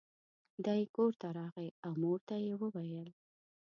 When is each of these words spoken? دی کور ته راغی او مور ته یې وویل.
دی 0.65 0.81
کور 0.95 1.11
ته 1.21 1.27
راغی 1.39 1.69
او 1.85 1.91
مور 2.01 2.19
ته 2.27 2.35
یې 2.45 2.53
وویل. 2.61 3.09